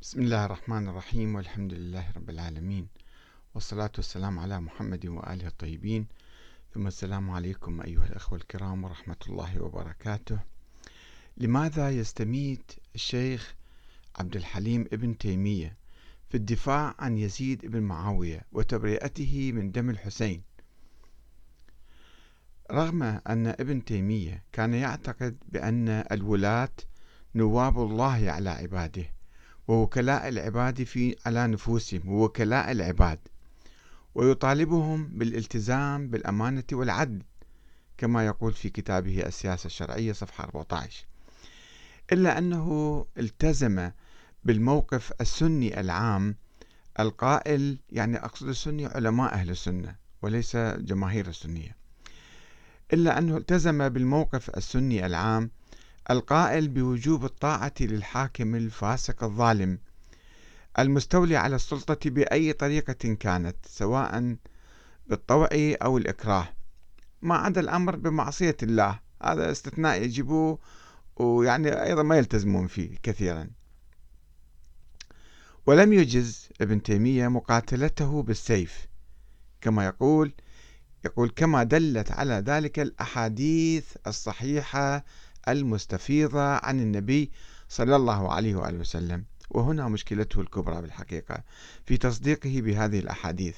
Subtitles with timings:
[0.00, 2.88] بسم الله الرحمن الرحيم والحمد لله رب العالمين
[3.54, 6.06] والصلاة والسلام على محمد وآله الطيبين.
[6.74, 10.38] ثم السلام عليكم أيها الأخوة الكرام ورحمة الله وبركاته.
[11.36, 13.54] لماذا يستميت الشيخ
[14.16, 15.76] عبد الحليم ابن تيمية
[16.28, 20.42] في الدفاع عن يزيد بن معاوية وتبرئته من دم الحسين؟
[22.70, 26.72] رغم أن ابن تيمية كان يعتقد بأن الولاة
[27.34, 29.17] نواب الله على عباده
[29.68, 33.18] ووكلاء العباد في على نفوسهم ووكلاء العباد.
[34.14, 37.22] ويطالبهم بالالتزام بالأمانة والعدل
[37.98, 41.06] كما يقول في كتابه السياسة الشرعية صفحة 14
[42.12, 43.90] إلا أنه التزم
[44.44, 46.36] بالموقف السني العام
[47.00, 51.76] القائل يعني أقصد السني علماء أهل السنة وليس جماهير السنية.
[52.92, 55.50] إلا أنه التزم بالموقف السني العام
[56.10, 59.78] القائل بوجوب الطاعة للحاكم الفاسق الظالم
[60.78, 64.36] المستولي على السلطة بأي طريقة كانت سواء
[65.06, 66.48] بالطوع أو الإكراه.
[67.22, 70.58] ما عدا الأمر بمعصية الله هذا استثناء يجيبوه
[71.16, 73.50] ويعني أيضا ما يلتزمون فيه كثيرا.
[75.66, 78.86] ولم يجز ابن تيمية مقاتلته بالسيف
[79.60, 80.32] كما يقول
[81.04, 85.04] يقول كما دلت على ذلك الأحاديث الصحيحة
[85.48, 87.30] المستفيضة عن النبي
[87.68, 89.24] صلى الله عليه وآله وسلم.
[89.50, 91.42] وهنا مشكلته الكبرى بالحقيقة
[91.86, 93.56] في تصديقه بهذه الأحاديث.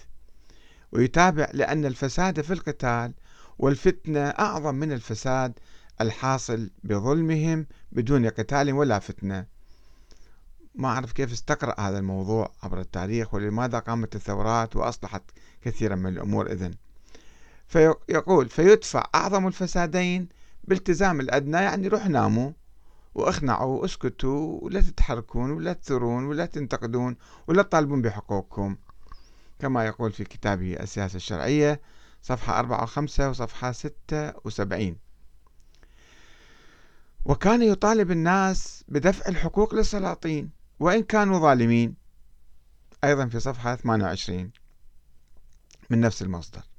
[0.92, 3.12] ويتابع لأن الفساد في القتال
[3.58, 5.58] والفتنة أعظم من الفساد
[6.00, 9.46] الحاصل بظلمهم بدون قتال ولا فتنة.
[10.74, 15.22] ما أعرف كيف استقرأ هذا الموضوع عبر التاريخ ولماذا قامت الثورات وأصلحت
[15.62, 16.74] كثيرا من الأمور إذن.
[17.68, 20.28] فيقول فيدفع أعظم الفسادين
[20.70, 22.52] بالتزام الأدنى يعني روح ناموا
[23.14, 28.76] وأخنعوا وأسكتوا ولا تتحركون ولا تثرون ولا تنتقدون ولا تطالبون بحقوقكم.
[29.58, 31.80] كما يقول في كتابه السياسة الشرعية
[32.22, 34.96] صفحة 4 و5 وصفحة 76
[37.24, 40.50] وكان يطالب الناس بدفع الحقوق للسلاطين
[40.80, 41.94] وإن كانوا ظالمين.
[43.04, 44.50] أيضا في صفحة 28
[45.90, 46.69] من نفس المصدر.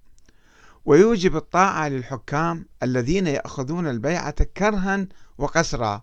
[0.86, 6.02] ويوجب الطاعة للحكام الذين يأخذون البيعة كرها وقسرا.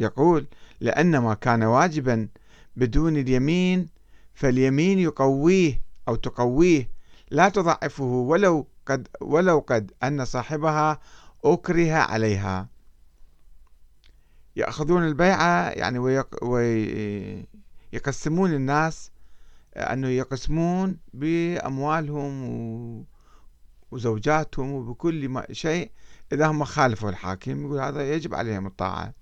[0.00, 0.46] يقول
[0.80, 2.28] لأن ما كان واجبا
[2.76, 3.88] بدون اليمين
[4.34, 6.88] فاليمين يقويه أو تقويه.
[7.30, 11.00] لا تضعفه ولو قد ولو قد أن صاحبها
[11.44, 12.68] أكره عليها.
[14.56, 15.98] يأخذون البيعة يعني
[17.92, 19.10] ويقسمون الناس
[19.76, 22.44] أنه يقسمون بأموالهم
[23.94, 25.90] وزوجاتهم وبكل ما شيء
[26.32, 27.66] إذا هم خالفوا الحاكم.
[27.66, 29.14] يقول هذا يجب عليهم الطاعة.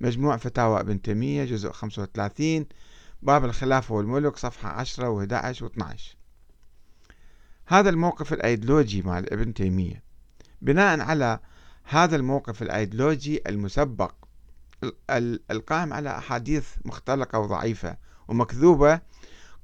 [0.00, 2.66] مجموع فتاوى ابن تيمية جزء 35
[3.22, 5.84] باب الخلافة والملك صفحة 10 و11 و12
[7.66, 10.02] هذا الموقف الأيديولوجي مال ابن تيمية.
[10.62, 11.40] بناء على
[11.84, 14.14] هذا الموقف الأيديولوجي المسبق
[15.50, 17.96] القائم على أحاديث مختلقة وضعيفة
[18.28, 19.00] ومكذوبة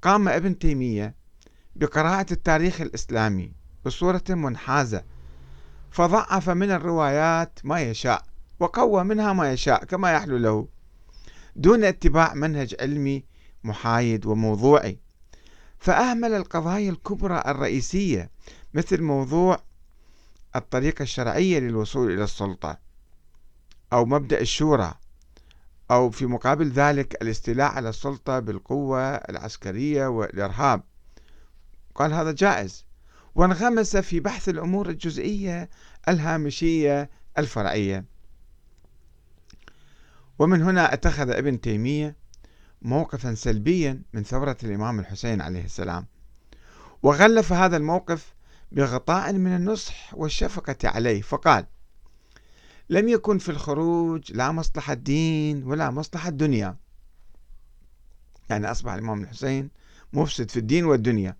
[0.02, 1.14] قام ابن تيمية
[1.76, 3.57] بقراءة التاريخ الإسلامي.
[3.84, 5.04] بصورة منحازة.
[5.90, 8.24] فضعف من الروايات ما يشاء
[8.60, 10.68] وقوى منها ما يشاء كما يحلو له.
[11.56, 13.24] دون اتباع منهج علمي
[13.64, 14.98] محايد وموضوعي.
[15.78, 18.30] فأهمل القضايا الكبرى الرئيسية
[18.74, 19.62] مثل موضوع
[20.56, 22.78] الطريقة الشرعية للوصول إلى السلطة
[23.92, 24.94] أو مبدأ الشورى
[25.90, 30.82] أو في مقابل ذلك الاستيلاء على السلطة بالقوة العسكرية والإرهاب.
[31.94, 32.87] قال هذا جائز.
[33.38, 35.70] وانغمس في بحث الأمور الجزئية
[36.08, 38.04] الهامشية الفرعية.
[40.38, 42.16] ومن هنا اتخذ ابن تيمية
[42.82, 46.06] موقفا سلبيا من ثورة الإمام الحسين عليه السلام.
[47.02, 48.34] وغلف هذا الموقف
[48.72, 51.66] بغطاء من النصح والشفقة عليه فقال
[52.90, 56.76] لم يكن في الخروج لا مصلحة الدين ولا مصلحة الدنيا.
[58.50, 59.70] يعني أصبح الإمام الحسين
[60.12, 61.36] مفسد في الدين والدنيا.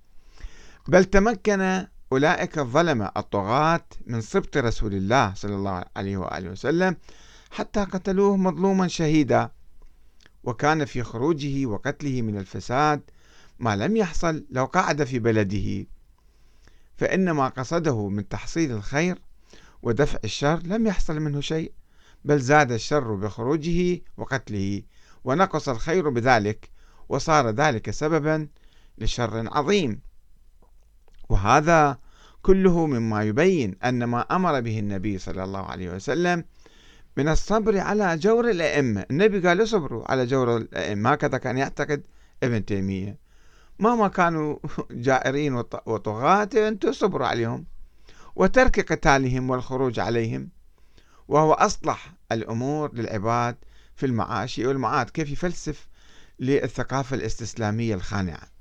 [0.89, 6.97] بل تمكن أولئك الظلمة الطغاة من سبط رسول الله صلى الله عليه وآله وسلم
[7.51, 9.51] حتى قتلوه مظلوما شهيدا.
[10.45, 13.01] وكان في خروجه وقتله من الفساد
[13.59, 15.87] ما لم يحصل لو قعد في بلده.
[16.97, 19.19] فإن ما قصده من تحصيل الخير
[19.83, 21.73] ودفع الشر لم يحصل منه شيء
[22.25, 24.83] بل زاد الشر بخروجه وقتله
[25.25, 26.71] ونقص الخير بذلك
[27.09, 28.49] وصار ذلك سببا
[28.99, 30.08] لشر عظيم.
[31.29, 31.99] وهذا
[32.43, 36.45] كله مما يبين أن ما أمر به النبي صلى الله عليه وسلم
[37.17, 39.07] من الصبر على جور الأئمة.
[39.11, 41.13] النبي قال اصبروا على جور الأئمة.
[41.13, 42.03] هكذا كان يعتقد
[42.43, 43.19] ابن تيمية.
[43.79, 44.57] مهما كانوا
[44.91, 45.55] جائرين
[45.87, 47.65] وطغاة أنتم صبروا عليهم.
[48.37, 50.49] وترك قتالهم والخروج عليهم.
[51.29, 53.57] وهو أصلح الأمور للعباد
[53.97, 55.11] في المعاش والمعاد.
[55.11, 55.89] كيف يفلسف
[56.41, 58.58] للثقافة الاستسلامية الخانعة.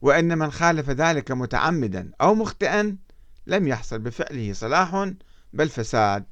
[0.00, 2.96] وإن من خالف ذلك متعمدا أو مخطئا
[3.46, 5.12] لم يحصل بفعله صلاح
[5.52, 6.24] بل فساد.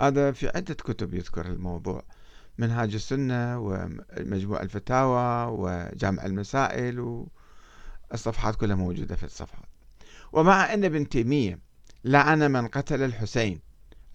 [0.00, 2.02] هذا في عدة كتب يذكر الموضوع
[2.58, 7.26] منهاج السنة ومجموع الفتاوى وجامع المسائل
[8.10, 9.68] والصفحات كلها موجودة في الصفحات.
[10.32, 11.58] ومع أن ابن تيمية
[12.04, 13.60] لعن من قتل الحسين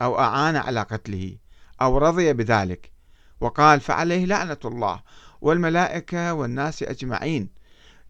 [0.02, 1.38] أو أعان على قتله
[1.82, 2.92] أو رضي بذلك
[3.40, 5.02] وقال فعليه لعنة الله
[5.42, 7.50] والملائكة والناس أجمعين.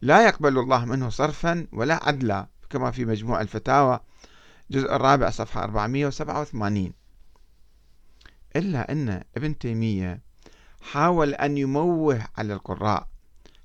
[0.02, 4.00] لا يقبل الله منه صرفا ولا عدلا كما في مجموع الفتاوى
[4.70, 6.94] الجزء الرابع صفحة 487
[8.56, 10.22] إلا أن ابن تيمية
[10.82, 13.08] حاول أن يموه على القراء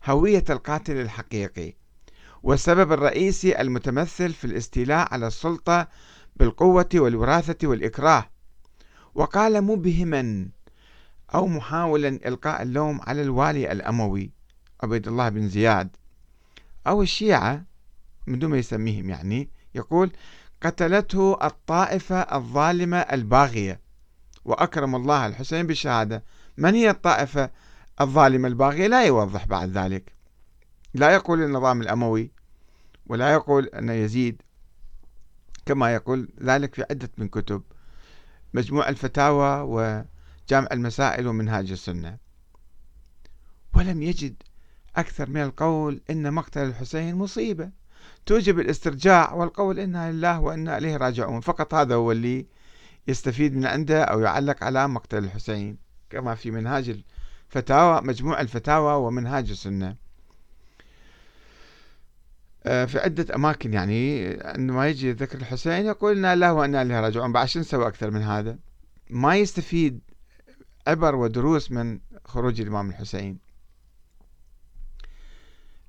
[0.04, 1.74] هوية القاتل الحقيقي
[2.42, 5.88] والسبب الرئيسي المتمثل في الاستيلاء على السلطة
[6.36, 8.30] بالقوة والوراثة والإكراه.
[9.14, 10.48] وقال مبهما
[11.34, 14.30] أو محاولا إلقاء اللوم على الوالي الأموي
[14.82, 15.96] عبيد الله بن زياد.
[16.86, 17.64] أو الشيعة
[18.26, 20.10] من دون ما يسميهم يعني يقول
[20.62, 23.80] قتلته الطائفة الظالمة الباغية.
[24.44, 26.24] وأكرم الله الحسين بالشهادة
[26.56, 27.50] من هي الطائفة
[28.00, 30.12] الظالمة الباغية؟ لا يوضح بعد ذلك.
[30.94, 32.30] لا يقول النظام الأموي
[33.06, 34.42] ولا يقول أن يزيد.
[35.66, 37.62] كما يقول ذلك في عدة من كتب.
[38.54, 39.60] مجموع الفتاوى
[40.50, 42.18] وجامع المسائل ومنهاج السنة.
[43.74, 44.42] ولم يجد
[44.96, 47.70] أكثر من القول إن مقتل الحسين مصيبة.
[48.26, 51.40] توجب الاسترجاع والقول إنا لله وإنا إليه راجعون.
[51.40, 52.46] فقط هذا هو اللي
[53.08, 55.78] يستفيد من عنده أو يعلق على مقتل الحسين.
[56.10, 57.02] كما في منهاج
[57.48, 59.96] الفتاوى مجموع الفتاوى ومنهاج السنة.
[62.64, 67.32] آه، في عدة أماكن يعني عندما يجي ذكر الحسين يقول إنا الله وإنا إليه راجعون.
[67.32, 68.58] بعد شو نسوي أكثر من هذا؟
[69.10, 70.09] ما يستفيد
[70.86, 73.38] عبر ودروس من خروج الإمام الحسين.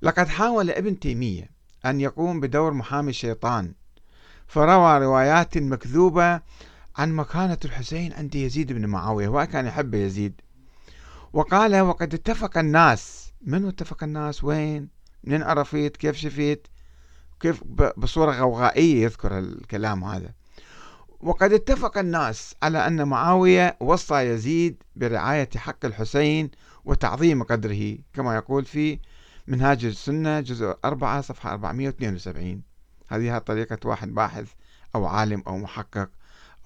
[0.02, 1.50] لقد حاول ابن تيمية
[1.86, 3.74] أن يقوم بدور محامي الشيطان
[4.48, 6.42] فروى روايات مكذوبة
[6.96, 10.42] عن مكانة الحسين عند يزيد بن معاوية هو كان يحب يزيد.
[11.34, 13.32] وقال وقد اتفق الناس.
[13.42, 14.90] من اتفق الناس؟ وين؟
[15.24, 16.62] منين عرفت كيف شفت
[17.40, 17.64] كيف
[17.98, 20.34] بصورة غوغائية يذكر الكلام هذا.
[21.24, 26.52] وقد اتفق الناس على أن معاوية وصى يزيد برعاية حق الحسين
[26.86, 29.00] وتعظيم قدره كما يقول في
[29.48, 32.62] منهاج السنة جزء 4 صفحة 472
[33.08, 34.48] هذه طريقة واحد باحث
[34.96, 36.10] أو عالم أو محقق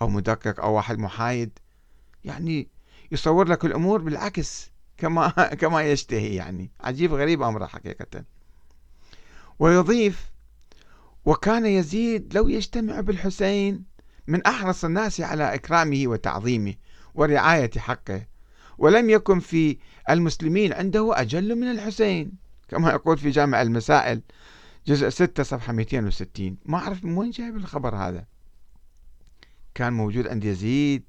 [0.02, 1.60] أو مدقق أو واحد محايد.
[2.24, 2.68] يعني
[3.12, 5.30] يصور لك الأمور بالعكس كما
[5.62, 6.72] كما يشتهي يعني.
[6.82, 8.24] عجيب غريب أمره حقيقة.
[9.60, 10.32] ويضيف
[11.26, 13.95] وكان يزيد لو يجتمع بالحسين
[14.28, 16.74] من أحرص الناس على إكرامه وتعظيمه
[17.16, 18.26] ورعاية حقه
[18.78, 19.78] ولم يكن في
[20.10, 22.32] المسلمين عنده أجل من الحسين
[22.68, 24.22] كما يقول في جامع المسائل
[24.88, 28.26] جزء 6 صفحة 260 ما أعرف من وين جايب الخبر هذا.
[29.76, 31.04] كان موجود عند يزيد.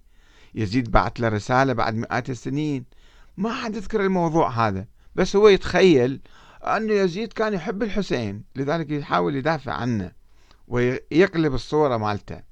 [0.55, 2.85] يزيد بعث له رسالة بعد مئات السنين.
[3.37, 6.21] ما حد يذكر الموضوع هذا بس هو يتخيل
[6.63, 10.13] أن يزيد كان يحب الحسين لذلك يحاول يدافع عنه
[10.69, 12.43] ويقلب الصورة مالته.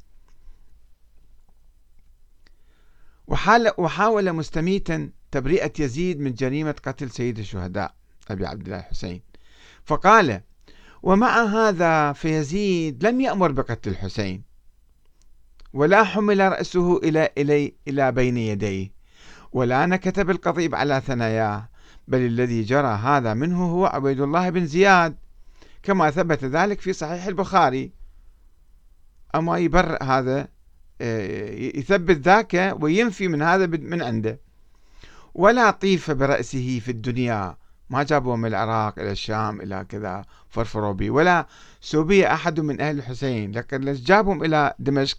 [3.29, 7.95] وحاول مستميتا تبرئة يزيد من جريمة قتل سيد الشهداء
[8.31, 9.23] أبي عبد الله الحسين.
[9.85, 10.41] فقال
[11.03, 14.43] ومع هذا فيزيد لم يأمر بقتل الحسين
[15.73, 18.93] ولا حمل رأسه إلى إلي إلى بين يديه
[19.53, 21.69] ولا نكت بالقضيب على ثناياه
[22.09, 25.17] بل الذي جرى هذا منه هو عبيد الله بن زياد.
[25.83, 27.93] كما ثبت ذلك في صحيح البخاري.
[29.35, 30.49] أما يبرئ هذا
[31.01, 34.41] يثبت ذاك وينفي من هذا من عنده.
[35.35, 37.57] ولا طيف برأسه في الدنيا.
[37.91, 41.11] ما جابوه من العراق إلى الشام إلى كذا فرفروا به.
[41.11, 41.47] ولا
[41.81, 43.53] سوبي أحد من أهل الحسين.
[43.53, 45.19] لكن جابهم إلى دمشق؟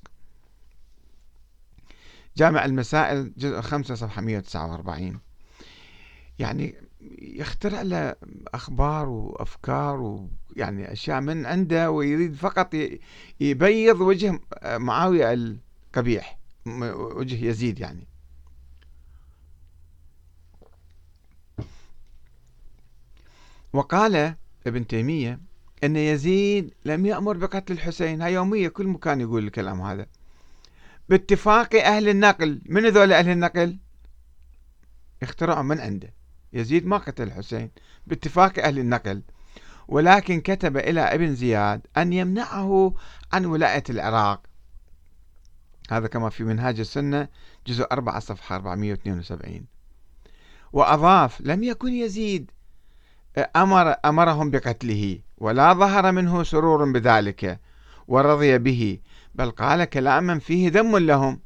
[2.38, 5.20] جامع المسائل جزء 5 صفحة 149
[6.40, 6.76] يعني
[7.22, 8.16] يخترع له
[8.54, 10.00] أخبار وأفكار
[10.56, 12.76] ويعني أشياء من عنده ويريد فقط
[13.40, 15.58] يبيض وجه معاوية
[15.96, 16.40] القبيح
[17.16, 18.08] وجه يزيد يعني.
[23.74, 24.36] وقال
[24.68, 25.40] ابن تيمية
[25.84, 28.22] أن يزيد لم يأمر بقتل الحسين.
[28.22, 30.06] هاي يومية كل مكان يقول الكلام هذا.
[31.10, 32.62] باتفاق أهل النقل.
[32.66, 33.78] من ذول أهل النقل؟
[35.24, 36.14] اخترعوا من عنده.
[36.54, 37.72] يزيد ما قتل الحسين.
[38.08, 39.22] باتفاق أهل النقل.
[39.88, 42.94] ولكن كتب إلى ابن زياد أن يمنعه
[43.34, 44.55] عن ولاية العراق.
[45.92, 47.28] هذا كما في منهاج السنة
[47.68, 49.66] جزء 4 صفحة 472
[50.74, 52.52] وأضاف لم يكن يزيد.
[53.56, 57.60] أمر أمرهم بقتله ولا ظهر منه سرور بذلك
[58.08, 59.00] ورضي به
[59.36, 61.40] بل قال كلاما فيه ذم لهم.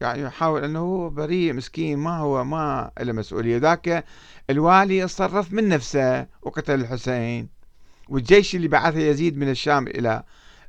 [0.00, 3.56] يعني يحاول أنه هو بريء مسكين ما هو ما له مسؤولية.
[3.58, 4.04] ذاك
[4.50, 7.48] الوالي يتصرف من نفسه وقتل الحسين.
[8.08, 10.22] والجيش اللي بعثه يزيد من الشام إلى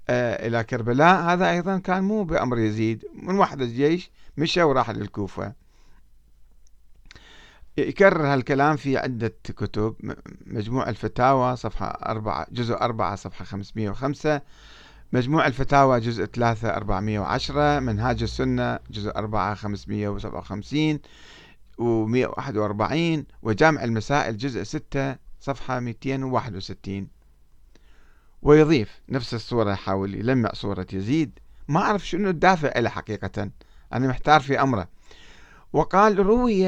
[0.09, 1.21] إلى كربلاء.
[1.21, 3.05] هذا أيضا كان مو بأمر يزيد.
[3.13, 5.53] من واحد الجيش مشى وراح للكوفة.
[7.77, 9.95] يكرر هالكلام في عدة كتب.
[10.45, 14.41] مجموع الفتاوى صفحة أربعة جزء أربعة صفحة 505
[15.13, 20.99] مجموع الفتاوى جزء 3 410 منهاج السنة جزء 4 557
[21.77, 27.07] و 141 وجامع المسائل جزء 6 صفحة 261
[28.45, 31.39] ويضيف نفس الصورة يحاول يلمع صورة يزيد.
[31.67, 33.49] ما أعرف شنو الدافع له حقيقة.
[33.93, 34.87] أنا محتار في أمره.
[35.73, 36.67] وقال روي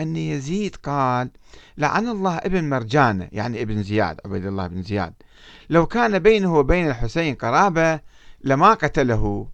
[0.00, 1.30] أن يزيد قال
[1.78, 5.14] لعن الله ابن مرجانة يعني ابن زياد عبيد الله بن زياد.
[5.70, 8.00] لو كان بينه وبين الحسين قرابة
[8.44, 9.48] لما قتله.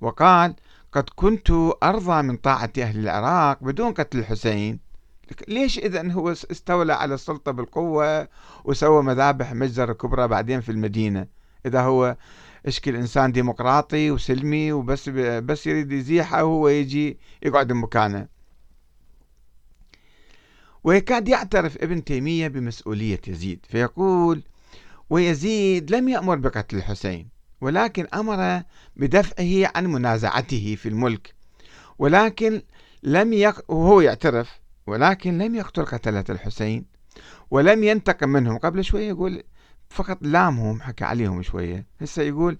[0.00, 0.54] وقال
[0.92, 1.50] قد كنت
[1.82, 4.89] أرضى من طاعة أهل العراق بدون قتل الحسين.
[5.48, 8.28] ليش إذا هو استولى على السلطة بالقوة
[8.64, 11.26] وسوى مذابح مجزرة كبرى بعدين في المدينة؟
[11.66, 12.16] إذا هو
[12.66, 18.26] اشكل إنسان ديمقراطي وسلمي وبس بس يريد يزيحه وهو يجي يقعد مكانه
[20.84, 24.42] ويكاد يعترف ابن تيمية بمسؤولية يزيد فيقول
[25.10, 27.28] ويزيد لم يأمر بقتل الحسين
[27.60, 28.62] ولكن أمر
[28.96, 31.34] بدفعه عن منازعته في الملك
[31.98, 32.62] ولكن
[33.02, 33.70] لم يق...
[33.70, 36.84] وهو يعترف ولكن لم يقتل قتلة الحسين
[37.50, 38.58] ولم ينتقم منهم.
[38.58, 39.42] قبل شوية يقول
[39.90, 41.86] فقط لامهم حكى عليهم شوية.
[42.00, 42.58] هسه يقول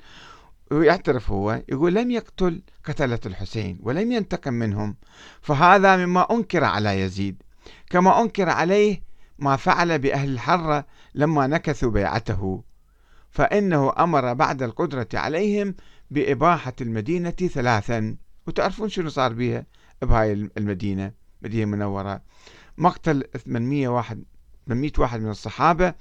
[0.70, 4.96] ويعترف هو يقول لم يقتل قتلة الحسين ولم ينتقم منهم
[5.40, 7.42] فهذا مما أنكر على يزيد.
[7.90, 9.02] كما أنكر عليه
[9.38, 12.62] ما فعل بأهل الحرة لما نكثوا بيعته.
[13.30, 15.74] فإنه أمر بعد القدرة عليهم
[16.10, 18.16] بإباحة المدينة ثلاثا.
[18.46, 19.66] وتعرفون شنو صار بها
[20.02, 22.22] بهاي المدينة؟ مدينة منورة
[22.78, 24.24] مقتل 800 واحد
[24.68, 25.94] 800 واحد من الصحابة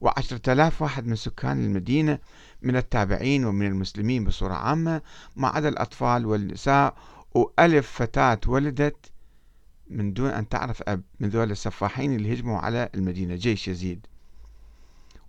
[0.00, 2.18] وعشرة آلاف واحد من سكان المدينة
[2.62, 5.02] من التابعين ومن المسلمين بصورة عامة
[5.36, 6.94] ما عدا الأطفال والنساء
[7.34, 9.10] وألف فتاة ولدت
[9.90, 13.34] من دون أن تعرف أب من ذول السفاحين اللي هجموا على المدينة.
[13.34, 14.06] جيش يزيد.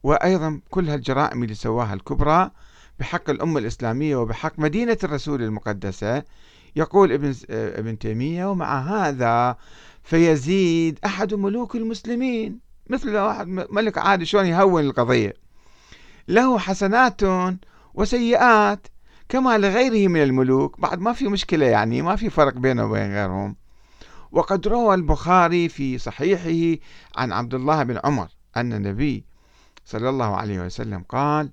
[0.04, 2.52] وأيضا كل هالجرائم اللي سواها الكبرى
[3.00, 6.24] بحق الأمة الإسلامية وبحق مدينة الرسول المقدسة
[6.76, 9.58] يقول ابن ابن تيمية ومع هذا
[10.04, 12.60] فيزيد أحد ملوك المسلمين.
[12.90, 15.34] مثل واحد ملك عادي شلون يهون القضية؟
[16.28, 17.22] له حسنات
[17.94, 18.88] وسيئات
[19.30, 20.82] كما لغيره من الملوك.
[20.82, 23.56] بعد ما في مشكلة يعني ما في فرق بينه وبين غيرهم.
[24.32, 26.82] وقد روى البخاري في صحيحه
[27.16, 29.26] عن عبد الله بن عمر أن النبي
[29.86, 31.50] صلى الله عليه وسلم قال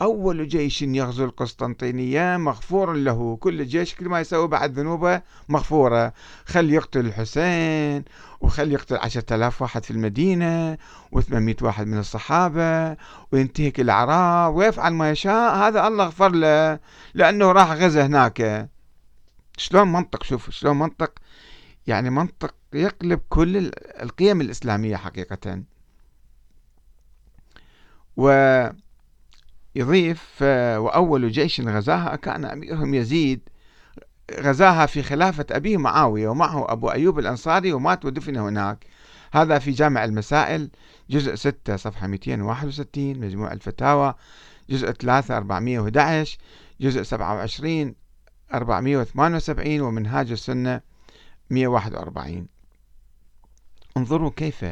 [0.00, 3.36] أول جيش يغزو القسطنطينية مغفور له.
[3.40, 6.12] كل جيش كل ما يسوي بعد ذنوبه مغفورة.
[6.46, 8.04] خل يقتل الحسين
[8.40, 10.78] وخل يقتل عشرة آلاف واحد في المدينة
[11.12, 12.96] وثمانمائة واحد من الصحابة
[13.32, 15.56] وينتهك الأعراض ويفعل ما يشاء.
[15.56, 16.78] هذا الله غفر له
[17.14, 18.68] لأنه راح غزة هناك.
[19.56, 21.12] شلون منطق؟ شوف شلون منطق؟
[21.86, 23.70] يعني منطق يقلب كل
[24.02, 25.62] القيم الإسلامية حقيقة.
[29.76, 33.48] ويضيف وأول جيش غزاها كان أميرهم يزيد.
[34.40, 38.86] غزاها في خلافة أبيه معاوية ومعه أبو أيوب الأنصاري ومات ودفن هناك.
[39.32, 40.70] هذا في جامع المسائل
[41.10, 44.14] جزء 6 صفحة 261 مجموع الفتاوى
[44.70, 46.38] جزء 3 411
[46.80, 47.94] جزء 27
[48.54, 50.80] 478 ومنهاج السنة
[51.50, 52.46] 141
[53.96, 54.64] انظروا كيف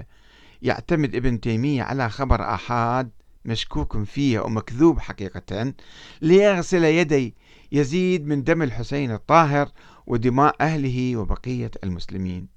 [0.62, 3.11] يعتمد ابن تيمية على خبر آحاد
[3.49, 5.75] مشكوك فيه ومكذوب حقيقة
[6.23, 7.35] ليغسل يدي
[7.73, 9.69] يزيد من دم الحسين الطاهر
[10.07, 12.49] ودماء أهله وبقية المسلمين.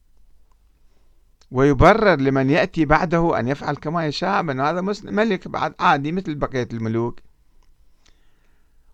[1.51, 6.67] ويبرر لمن يأتي بعده أن يفعل كما يشاء من هذا ملك بعد عادي مثل بقية
[6.73, 7.19] الملوك.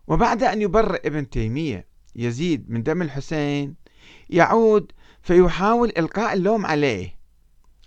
[0.08, 3.75] وبعد أن يبرر ابن تيمية يزيد من دم الحسين
[4.30, 7.17] يعود فيحاول إلقاء اللوم عليه.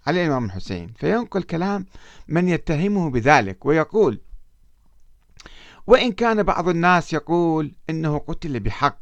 [0.07, 1.87] على الإمام الحسين فينقل كلام
[2.29, 4.21] من يتهمه بذلك ويقول
[5.87, 8.99] وإن كان بعض الناس يقول إنه قتل بحق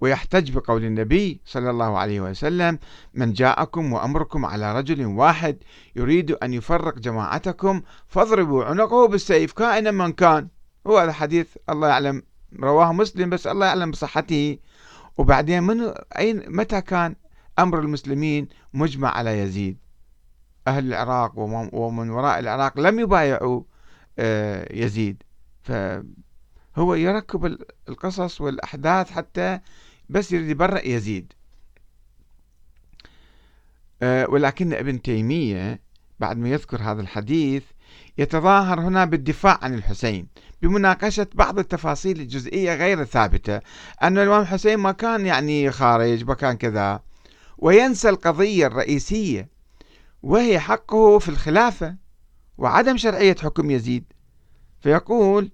[0.00, 2.78] ويحتج بقول النبي صلى الله عليه وسلم
[3.14, 5.56] من جاءكم وأمركم على رجل واحد
[5.96, 10.48] يريد أن يفرق جماعتكم فاضربوا عنقه بالسيف كائنا من كان
[10.86, 12.22] هو هذا حديث الله يعلم
[12.60, 14.58] رواه مسلم بس الله يعلم بصحته.
[15.18, 17.14] وبعدين من أين متى كان؟
[17.62, 19.78] أمر المسلمين مجمع على يزيد.
[20.66, 21.38] أهل العراق
[21.72, 23.62] ومن وراء العراق لم يبايعوا
[24.18, 25.22] آه، يزيد.
[25.62, 29.60] فهو يركب القصص والأحداث حتى
[30.08, 31.32] بس يريد يبرئ يزيد.
[34.02, 35.80] آه، ولكن ابن تيمية
[36.20, 37.64] بعد ما يذكر هذا الحديث
[38.18, 40.26] يتظاهر هنا بالدفاع عن الحسين
[40.62, 43.60] بمناقشة بعض التفاصيل الجزئية غير الثابتة
[44.02, 47.00] أن الإمام الحسين ما كان يعني خارج ما كان كذا.
[47.62, 49.48] وينسى القضية الرئيسية
[50.22, 51.96] وهي حقه في الخلافة
[52.58, 54.04] وعدم شرعية حكم يزيد.
[54.80, 55.50] فيقول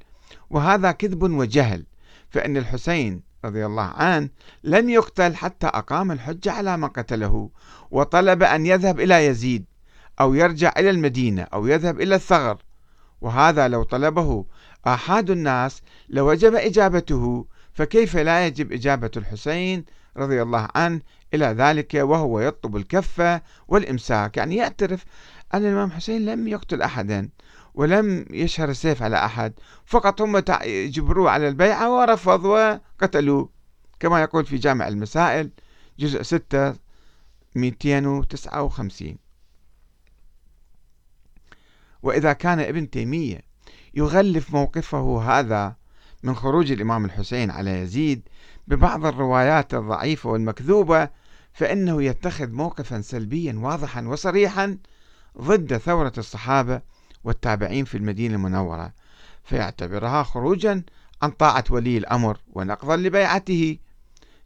[0.50, 1.86] وهذا كذب وجهل
[2.30, 4.28] فإن الحسين رضي الله عنه
[4.64, 7.50] لم يقتل حتى أقام الحجة على من قتله
[7.90, 9.64] وطلب أن يذهب إلى يزيد
[10.20, 12.58] أو يرجع إلى المدينة أو يذهب إلى الثغر.
[13.20, 14.44] وهذا لو طلبه
[14.86, 19.84] آحاد الناس لوجب إجابته فكيف لا يجب إجابة الحسين
[20.18, 21.00] رضي الله عنه
[21.34, 24.36] إلى ذلك وهو يطلب الكفة والإمساك.
[24.36, 25.04] يعني يعترف
[25.54, 27.28] أن الإمام حسين لم يقتل أحدا
[27.74, 29.52] ولم يشهر السيف على أحد
[29.84, 33.48] فقط هم جبروه على البيعة ورفض وقتلوه.
[34.00, 35.50] كما يقول في جامع المسائل
[35.98, 36.74] جزء 6
[37.54, 39.16] 259
[42.02, 43.40] وإذا كان ابن تيمية
[43.94, 45.76] يغلف موقفه هذا
[46.22, 48.28] من خروج الإمام الحسين على يزيد
[48.68, 51.08] ببعض الروايات الضعيفة والمكذوبة
[51.52, 54.78] فإنه يتخذ موقفا سلبيا واضحا وصريحا
[55.40, 56.80] ضد ثورة الصحابة
[57.24, 58.92] والتابعين في المدينة المنورة
[59.44, 60.82] فيعتبرها خروجا
[61.22, 63.78] عن طاعة ولي الأمر ونقضا لبيعته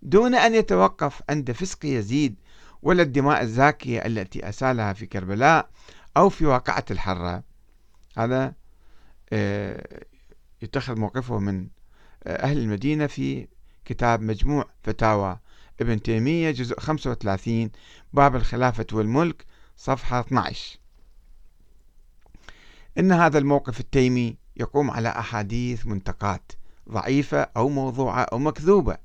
[0.02, 2.34] دون أن يتوقف عند فسق يزيد
[2.82, 5.68] ولا الدماء الزاكية التي أسالها في كربلاء
[6.16, 7.42] أو في واقعة الحرة
[8.16, 8.52] هذا
[9.32, 10.04] آه،
[10.62, 11.68] يتخذ موقفه من
[12.24, 13.48] آه، أهل المدينة في
[13.84, 15.38] كتاب مجموع فتاوى
[15.80, 17.70] ابن تيمية جزء 35
[18.12, 19.44] باب الخلافة والملك
[19.76, 20.78] صفحة 12
[22.98, 26.52] إن هذا الموقف التيمي يقوم على أحاديث منتقات
[26.90, 28.96] ضعيفة أو موضوعة أو مكذوبة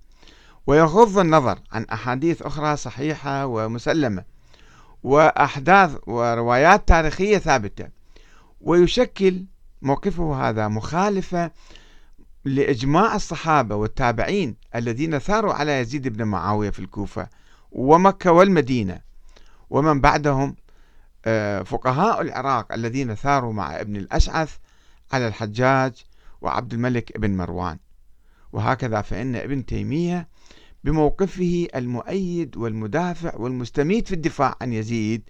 [0.67, 4.24] ويغض النظر عن أحاديث أخرى صحيحة ومسلمة
[5.04, 7.89] وأحداث وروايات تاريخية ثابتة
[8.62, 9.46] ويشكل
[9.82, 11.52] موقفه هذا مخالفة
[12.46, 17.30] لإجماع الصحابة والتابعين الذين ثاروا على يزيد بن معاوية في الكوفة
[17.72, 19.02] ومكة والمدينة
[19.70, 20.56] ومن بعدهم
[21.26, 24.58] آه، فقهاء العراق الذين ثاروا مع ابن الأشعث
[25.12, 26.06] على الحجاج
[26.42, 27.78] وعبد الملك بن مروان.
[28.54, 30.28] وهكذا فإن ابن تيمية
[30.84, 35.30] بموقفه المؤيد والمدافع والمستميت في الدفاع عن يزيد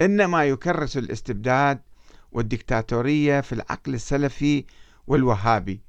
[0.00, 1.80] إنما يكرس الاستبداد
[2.32, 4.64] والدكتاتورية في العقل السلفي
[5.06, 5.80] والوهابي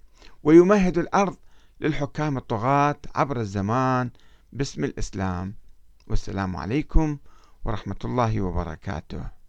[0.43, 1.37] ويمهد الأرض
[1.79, 4.09] للحكام الطغاة عبر الزمان
[4.53, 5.55] باسم الإسلام.
[6.07, 7.17] والسلام عليكم
[7.65, 9.40] ورحمة الله وبركاته.